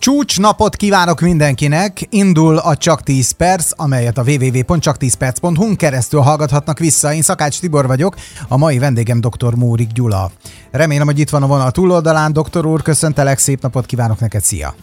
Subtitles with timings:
[0.00, 2.06] Csúcs napot kívánok mindenkinek!
[2.10, 7.14] Indul a Csak 10 perc, amelyet a www.csak10perc.hu keresztül hallgathatnak vissza.
[7.14, 8.14] Én Szakács Tibor vagyok,
[8.48, 9.54] a mai vendégem dr.
[9.54, 10.30] Mórik Gyula.
[10.70, 12.32] Remélem, hogy itt van a vonal túloldalán.
[12.32, 14.74] Doktor úr, köszöntelek, szép napot kívánok neked, szia!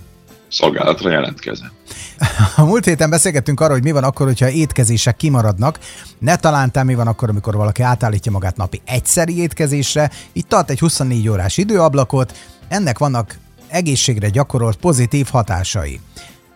[0.48, 1.72] Szolgálatra jelentkezem.
[2.56, 5.80] A múlt héten beszélgettünk arról, hogy mi van akkor, hogyha étkezések kimaradnak.
[6.20, 10.80] Ne talántál mi van akkor, amikor valaki átállítja magát napi egyszeri étkezésre, így tart egy
[10.80, 12.38] 24 órás időablakot,
[12.68, 13.38] ennek vannak
[13.70, 16.00] egészségre gyakorolt pozitív hatásai.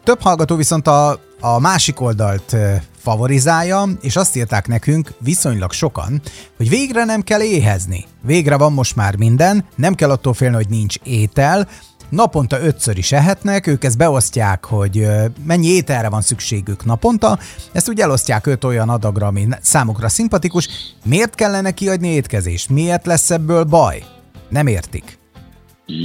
[0.03, 2.55] Több hallgató viszont a, a másik oldalt
[2.97, 6.21] favorizálja, és azt írták nekünk viszonylag sokan,
[6.57, 8.05] hogy végre nem kell éhezni.
[8.21, 11.67] Végre van most már minden, nem kell attól félni, hogy nincs étel,
[12.09, 15.07] naponta ötször is ehetnek, ők ezt beosztják, hogy
[15.45, 17.39] mennyi ételre van szükségük naponta,
[17.71, 20.67] ezt úgy elosztják öt olyan adagra, ami számukra szimpatikus.
[21.03, 22.69] Miért kellene kiadni étkezést?
[22.69, 24.03] Miért lesz ebből baj?
[24.49, 25.20] Nem értik.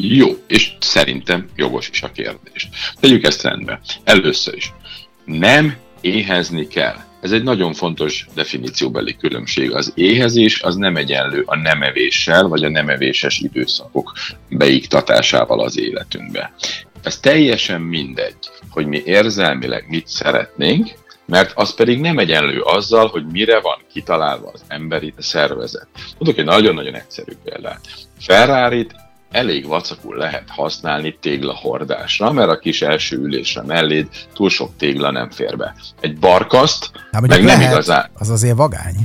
[0.02, 2.68] Jó, és szerintem jogos is a kérdés.
[3.00, 3.80] Tegyük ezt rendbe.
[4.04, 4.72] Először is.
[5.24, 6.96] Nem éhezni kell.
[7.20, 9.72] Ez egy nagyon fontos definícióbeli különbség.
[9.72, 14.12] Az éhezés az nem egyenlő a nemevéssel, vagy a nemevéses időszakok
[14.48, 16.52] beiktatásával az életünkbe.
[17.02, 18.36] Ez teljesen mindegy,
[18.70, 20.90] hogy mi érzelmileg mit szeretnénk,
[21.26, 25.88] mert az pedig nem egyenlő azzal, hogy mire van kitalálva az emberi szervezet.
[26.18, 27.80] Mondok egy nagyon-nagyon egyszerű példát.
[28.20, 28.94] Ferrari-t
[29.30, 35.30] elég vacakul lehet használni téglahordásra, mert a kis első ülésre melléd túl sok tégla nem
[35.30, 35.74] fér be.
[36.00, 38.10] Egy barkaszt, hát, meg nem lehet, igazán.
[38.14, 38.96] Az azért vagány.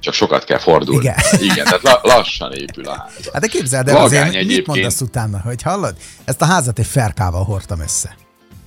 [0.00, 1.00] Csak sokat kell fordulni.
[1.00, 1.16] Igen.
[1.50, 3.30] Igen, tehát la- lassan épül a ház.
[3.32, 4.56] Hát de képzeld el, azért egyébként...
[4.56, 5.94] mit mondasz utána, hogy hallod?
[6.24, 8.16] Ezt a házat egy ferkával hordtam össze.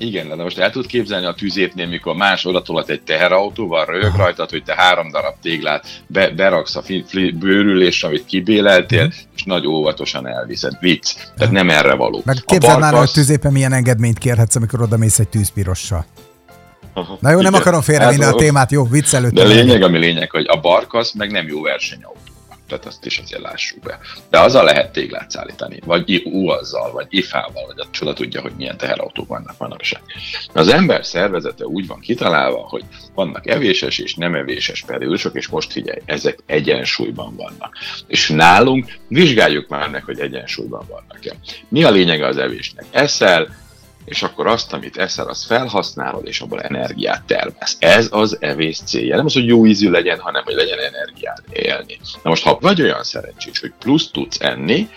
[0.04, 4.50] Igen, de most el tud képzelni a tüzépnél, mikor más odatolat egy teherautóval, rög rajtad,
[4.50, 9.14] hogy te három darab téglát be, beraksz a fi, fi, bőrülésre, amit kibéleltél, uh-huh.
[9.36, 10.78] és nagy óvatosan elviszed.
[10.80, 11.14] Vicc.
[11.38, 12.22] Tehát nem erre való.
[12.26, 16.06] Meg képzeld már, hogy tüzépen milyen engedményt kérhetsz, amikor oda mész egy tűzpirossal.
[16.94, 17.52] Aha, Na jó, igen.
[17.52, 19.48] nem akarom félrevinni hát, a témát, jó, viccelődtem.
[19.48, 22.23] De lényeg, ami lényeg, hogy a barkasz meg nem jó versenyautó
[22.68, 24.00] tehát azt is azért lássuk be.
[24.30, 28.78] De azzal lehet téglát szállítani, vagy úazzal, vagy ifával, vagy a csoda tudja, hogy milyen
[28.78, 30.02] teherautók vannak manapság.
[30.54, 32.84] Az ember szervezete úgy van kitalálva, hogy
[33.16, 37.78] vannak evéses és nem evéses periódusok, és most figyelj, ezek egyensúlyban vannak.
[38.08, 41.36] És nálunk vizsgáljuk már meg, hogy egyensúlyban vannak-e.
[41.70, 42.86] Mi a lényege az evésnek?
[42.92, 43.63] Eszel,
[44.06, 47.78] és akkor azt, amit eszel, azt felhasználod, és abból energiát termesz.
[47.80, 49.16] Ez az evés célja.
[49.16, 52.00] Nem az, hogy jó ízű legyen, hanem hogy legyen energiát élni.
[52.24, 54.90] Na most, ha vagy olyan szerencsés, hogy plusz tudsz enni,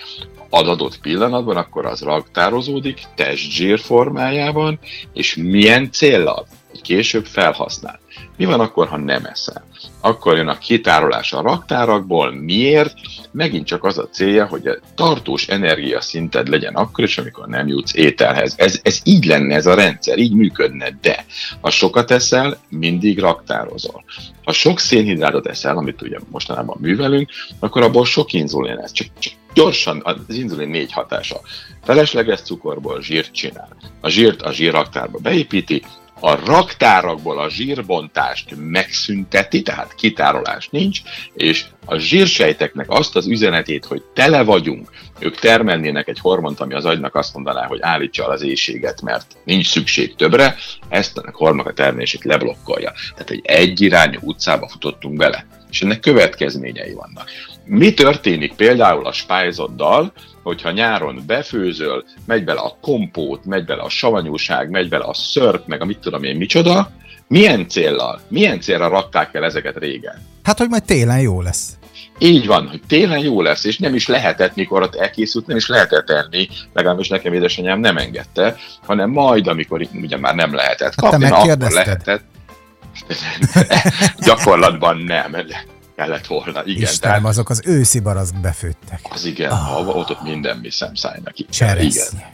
[0.50, 4.78] az adott pillanatban, akkor az raktározódik testzsír formájában,
[5.12, 6.46] és milyen célral?
[6.80, 8.00] Később felhasznál.
[8.36, 9.64] Mi van akkor, ha nem eszel?
[10.00, 12.32] Akkor jön a kitárolás a raktárakból.
[12.32, 12.94] Miért?
[13.30, 17.94] Megint csak az a célja, hogy a tartós energiaszinted legyen akkor is, amikor nem jutsz
[17.94, 18.54] ételhez.
[18.56, 21.24] Ez, ez így lenne ez a rendszer, így működne, de
[21.60, 24.04] ha sokat eszel, mindig raktározol.
[24.44, 28.92] Ha sok szénhidrátot eszel, amit ugye mostanában művelünk, akkor abból sok inzulin lesz.
[28.92, 31.40] Csak, csak gyorsan az inzulin négy hatása.
[31.84, 33.76] Felesleges cukorból zsírt csinál.
[34.00, 35.82] A zsírt a zsírraktárba beépíti,
[36.20, 41.00] a raktárakból a zsírbontást megszünteti, tehát kitárolás nincs,
[41.34, 46.84] és a zsírsejteknek azt az üzenetét, hogy tele vagyunk, ők termelnének egy hormont, ami az
[46.84, 50.56] agynak azt mondaná, hogy állítsa az éjséget, mert nincs szükség többre,
[50.88, 52.92] ezt a hormonok a termelését leblokkolja.
[53.10, 57.30] Tehát egy egyirányú utcába futottunk bele, és ennek következményei vannak.
[57.64, 60.12] Mi történik például a spájzoddal,
[60.46, 65.66] hogyha nyáron befőzöl, megy bele a kompót, megy bele a savanyúság, megy bele a szörp,
[65.66, 66.90] meg a mit tudom én micsoda,
[67.28, 70.14] milyen céllal, milyen célra rakták el ezeket régen?
[70.42, 71.76] Hát, hogy majd télen jó lesz.
[72.18, 75.68] Így van, hogy télen jó lesz, és nem is lehetett, mikor ott elkészült, nem is
[75.68, 78.56] lehetett enni, legalábbis nekem édesanyám nem engedte,
[78.86, 82.24] hanem majd, amikor ugye már nem lehetett kapni, hát akkor lehetett.
[84.26, 85.34] Gyakorlatban nem
[85.96, 86.64] kellett volna.
[86.64, 89.00] Igen, Istenem, tehát, azok az őszi barazk befőttek.
[89.10, 89.58] Az igen, ah.
[89.58, 91.34] ha ott, ott minden mi szemszájnak.
[91.38, 92.24] Igen.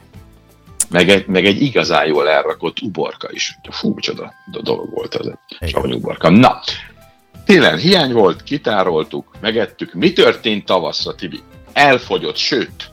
[0.88, 3.58] Meg egy, meg egy igazán jól elrakott uborka is.
[3.70, 4.32] Fú, csoda
[4.62, 6.30] dolog volt az egy savanyú uborka.
[6.30, 6.60] Na,
[7.44, 9.92] télen hiány volt, kitároltuk, megettük.
[9.94, 11.40] Mi történt tavaszra, Tibi?
[11.72, 12.90] Elfogyott, sőt,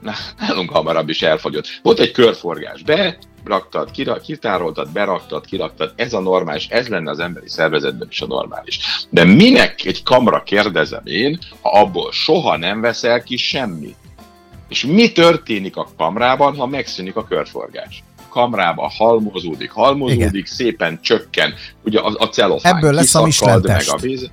[0.00, 1.80] na, nálunk hamarabb is elfogyott.
[1.82, 3.90] Volt egy körforgás, be, raktad,
[4.22, 8.78] kitároltad, beraktad, kiraktad, ez a normális, ez lenne az emberi szervezetben is a normális.
[9.10, 13.96] De minek egy kamra kérdezem én, ha abból soha nem veszel ki semmit?
[14.68, 18.02] És mi történik a kamrában, ha megszűnik a körforgás?
[18.34, 20.44] kamrába halmozódik, halmozódik, Igen.
[20.44, 21.54] szépen csökken,
[21.84, 23.28] ugye a, a celofán Ebből lesz a
[23.62, 24.30] meg a víz.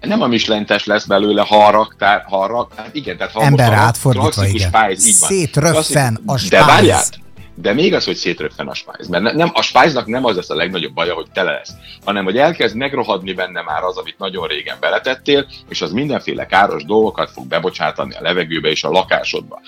[0.00, 3.42] Nem a mislentes lesz belőle, ha a raktár, ha a rak, hát igen, tehát ha
[3.42, 4.68] Ember most a átfordítva, igen.
[4.68, 5.28] Spájz, így van.
[5.28, 6.48] Szétröffen a spájz.
[6.48, 7.02] De várjál,
[7.54, 9.08] de még az, hogy szétröppen a spájz.
[9.08, 11.72] Mert nem, a spájznak nem az lesz a legnagyobb baja, hogy tele lesz,
[12.04, 16.84] hanem hogy elkezd megrohadni benne már az, amit nagyon régen beletettél, és az mindenféle káros
[16.84, 19.60] dolgokat fog bebocsátani a levegőbe és a lakásodba.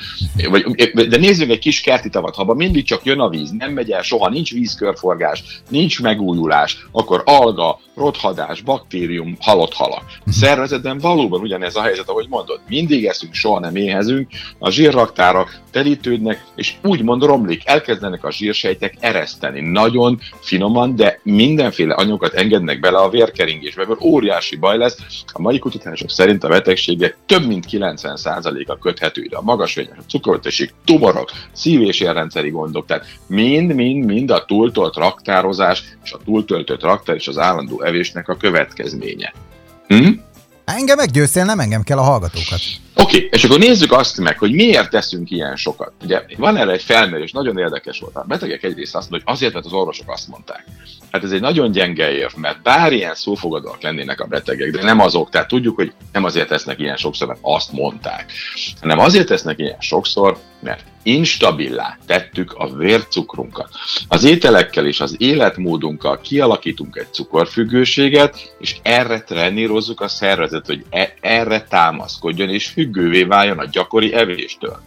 [1.08, 4.02] De nézzünk egy kis kerti tavat, ha mindig csak jön a víz, nem megy el
[4.02, 10.02] soha, nincs vízkörforgás, nincs megújulás, akkor alga, rothadás, baktérium, halott halak.
[10.26, 12.60] A szervezetben valóban ugyanez a helyzet, ahogy mondod.
[12.68, 14.28] Mindig eszünk, soha nem éhezünk,
[14.58, 19.60] a zsírraktárak telítődnek, és úgymond romlik, elkezdenek a zsírsejtek ereszteni.
[19.60, 24.96] Nagyon finoman, de mindenféle anyagokat engednek bele a vérkeringésbe, ebből óriási baj lesz.
[25.32, 29.36] A mai kutatások szerint a betegségek több mint 90%-a köthető ide.
[29.36, 35.82] A magas vényes, a cukorbetegség, tumorok, szív- és érrendszeri gondok, tehát mind-mind-mind a túltolt raktározás
[36.04, 39.32] és a túltöltött raktár és az állandó evésnek a következménye.
[39.86, 40.10] Hm?
[40.64, 42.60] Engem meggyőztél, nem engem kell a hallgatókat.
[42.98, 45.92] Oké, okay, és akkor nézzük azt meg, hogy miért teszünk ilyen sokat.
[46.02, 48.16] Ugye van erre egy felmérés, nagyon érdekes volt.
[48.16, 50.64] A betegek egyrészt azt mondják, hogy azért, mert az orvosok azt mondták.
[51.10, 55.00] Hát ez egy nagyon gyenge érv, mert bár ilyen szófogadóak lennének a betegek, de nem
[55.00, 58.32] azok, tehát tudjuk, hogy nem azért tesznek ilyen sokszor, mert azt mondták,
[58.80, 63.68] hanem azért tesznek ilyen sokszor, mert instabilá tettük a vércukrunkat.
[64.08, 71.14] Az ételekkel és az életmódunkkal kialakítunk egy cukorfüggőséget, és erre trenírozzuk a szervezet, hogy e-
[71.20, 74.80] erre támaszkodjon, és függővé váljon a gyakori evéstől.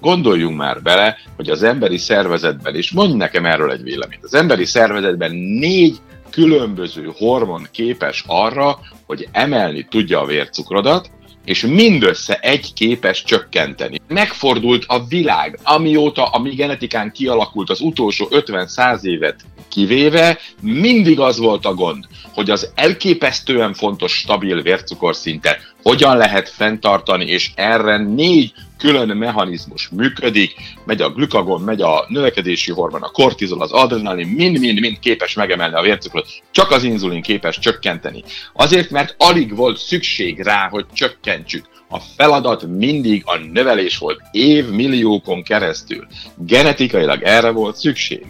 [0.00, 4.64] Gondoljunk már bele, hogy az emberi szervezetben, és mondj nekem erről egy véleményt, az emberi
[4.64, 5.96] szervezetben négy
[6.30, 11.10] különböző hormon képes arra, hogy emelni tudja a vércukrodat,
[11.44, 14.00] és mindössze egy képes csökkenteni.
[14.08, 21.38] Megfordult a világ, amióta a mi genetikán kialakult az utolsó 50-100 évet kivéve, mindig az
[21.38, 22.04] volt a gond,
[22.34, 30.54] hogy az elképesztően fontos stabil vércukorszintet hogyan lehet fenntartani, és erre négy külön mechanizmus működik,
[30.84, 35.82] megy a glükagon, megy a növekedési hormon, a kortizol, az adrenalin, mind-mind-mind képes megemelni a
[35.82, 38.22] vércukrot, csak az inzulin képes csökkenteni.
[38.52, 41.64] Azért, mert alig volt szükség rá, hogy csökkentsük.
[41.88, 46.06] A feladat mindig a növelés volt évmilliókon keresztül.
[46.36, 48.26] Genetikailag erre volt szükség.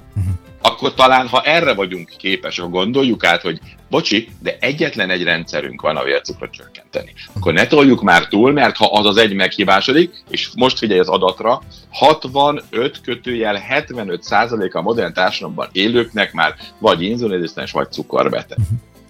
[0.66, 3.60] Uh-huh akkor talán, ha erre vagyunk képesek, gondoljuk át, hogy
[3.90, 7.12] bocsi, de egyetlen egy rendszerünk van a vércukrot csökkenteni.
[7.34, 11.08] Akkor ne toljuk már túl, mert ha az az egy meghibásodik, és most figyelj az
[11.08, 18.58] adatra, 65 kötőjel 75% a modern társadalomban élőknek már vagy inzulinrezisztens, vagy cukorbeteg.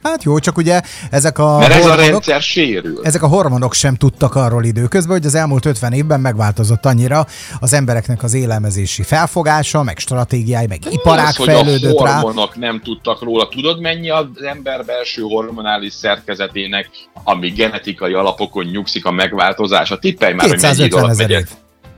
[0.06, 0.80] Hát jó, csak ugye
[1.10, 3.00] ezek a Mert hormonok, ez a rendszer sérül.
[3.02, 7.26] Ezek a hormonok sem tudtak arról időközben, hogy az elmúlt 50 évben megváltozott annyira
[7.60, 12.18] az embereknek az élelmezési felfogása, meg stratégiái, meg iparák az, fejlődött rá.
[12.18, 12.60] a hormonok rá.
[12.60, 13.48] nem tudtak róla.
[13.48, 16.88] Tudod, mennyi az ember belső hormonális szerkezetének,
[17.24, 19.98] ami genetikai alapokon nyugszik a megváltozása?
[19.98, 21.46] Tippelj már, hogy mennyi alatt megy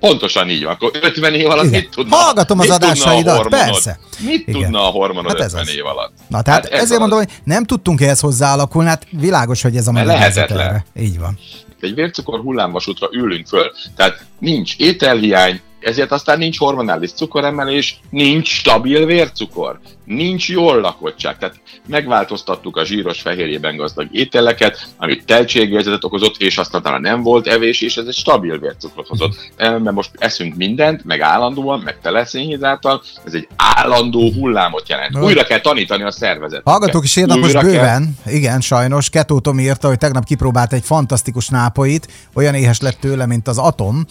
[0.01, 0.73] Pontosan így van.
[0.73, 1.81] Akkor 50 év alatt Igen.
[1.81, 2.17] mit tudna?
[2.17, 3.99] Hallgatom az adásaidat, persze.
[4.19, 4.61] Mit Igen.
[4.61, 5.75] tudna a hormonod hát ez 50 az.
[5.75, 6.13] év alatt?
[6.29, 6.99] Na, tehát hát ez ezért az.
[6.99, 10.85] mondom, hogy nem tudtunk ehhez hozzáalakulni, hát világos, hogy ez a lehetetlen.
[11.01, 11.39] Így van.
[11.81, 19.07] Egy vércukor hullámvasútra ülünk föl, tehát nincs ételhiány, ezért aztán nincs hormonális cukoremelés, nincs stabil
[19.07, 21.39] vércukor, nincs jól lakottság.
[21.39, 27.47] Tehát megváltoztattuk a zsíros fehérjében gazdag ételeket, amit teltségérzetet okozott, és aztán talán nem volt
[27.47, 29.51] evés, és ez egy stabil vércukrot hozott.
[29.57, 35.17] Mert most eszünk mindent, meg állandóan, meg tele szénhidráttal, ez egy állandó hullámot jelent.
[35.17, 36.63] Újra kell tanítani a szervezet.
[36.65, 38.35] Hallgatók is írnak most bőven, kell...
[38.35, 39.11] igen, sajnos.
[39.11, 43.59] Ketó Tomi írta, hogy tegnap kipróbált egy fantasztikus nápoit, olyan éhes lett tőle, mint az
[43.59, 44.05] atom,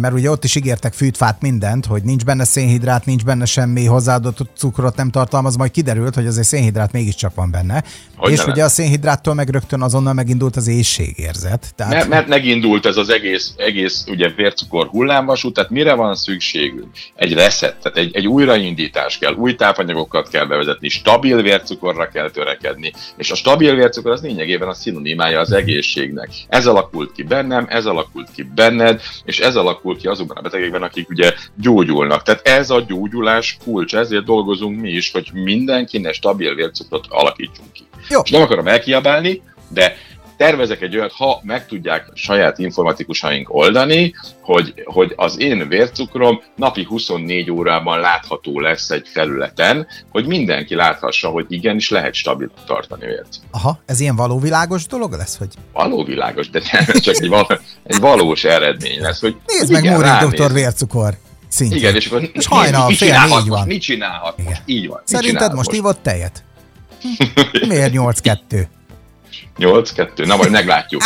[0.00, 4.38] mert ugye ott is ígértek fűtfát mindent, hogy nincs benne szénhidrát, nincs benne semmi hozzáadott
[4.56, 7.84] cukrot, nem tartalmaz, majd kiderült, hogy azért szénhidrát mégiscsak van benne.
[8.16, 11.72] Hogy és ugye a szénhidráttól meg rögtön azonnal megindult az éjségérzet.
[11.76, 11.92] Tehát...
[11.92, 16.90] Mert, mert megindult ez az egész, egész ugye vércukor hullámvasút, tehát mire van szükségünk?
[17.14, 22.92] Egy reset, tehát egy, egy újraindítás kell, új tápanyagokat kell bevezetni, stabil vércukorra kell törekedni,
[23.16, 26.30] és a stabil vércukor az lényegében a szinonimája az egészségnek.
[26.48, 30.82] Ez alakult ki bennem, ez alakult ki benned, és ez alakult ki azokban a betegekben,
[30.82, 32.22] akik ugye gyógyulnak.
[32.22, 37.82] Tehát ez a gyógyulás kulcs, ezért dolgozunk mi is, hogy mindenkinek stabil vércukrot alakítsunk ki.
[38.08, 38.20] Jó.
[38.24, 39.96] És nem akarom elkiabálni, de
[40.40, 46.84] tervezek egy olyat, ha meg tudják saját informatikusaink oldani, hogy, hogy az én vércukrom napi
[46.84, 53.28] 24 órában látható lesz egy felületen, hogy mindenki láthassa, hogy igenis lehet stabil tartani vért.
[53.50, 55.36] Aha, ez ilyen valóvilágos dolog lesz?
[55.36, 55.48] Hogy...
[55.72, 59.20] Valóvilágos, de nem, csak egy, val- egy valós eredmény lesz.
[59.20, 61.14] Hogy, Nézd meg Móri doktor vércukor
[61.48, 61.80] szintjén.
[61.80, 63.66] Igen, és akkor és hajnal, mit, fél négy van.
[63.66, 64.50] Mit csinálhat Igen.
[64.50, 64.62] most?
[64.64, 65.00] Így van.
[65.04, 66.44] Szerinted most ivott tejet?
[67.68, 68.66] Miért 8-2?
[69.58, 70.26] 8-2?
[70.26, 71.02] Na majd meglátjuk.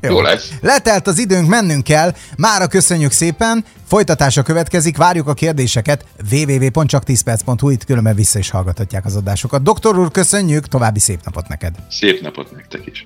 [0.00, 0.10] Jó.
[0.10, 0.52] Jó lesz.
[0.60, 2.14] Letelt az időnk, mennünk kell.
[2.36, 3.64] Mára köszönjük szépen.
[3.86, 9.62] Folytatása következik, várjuk a kérdéseket www.csak10perc.hu, itt különben vissza is hallgathatják az adásokat.
[9.62, 11.74] Doktor úr, köszönjük, további szép napot neked.
[11.90, 13.04] Szép napot nektek is.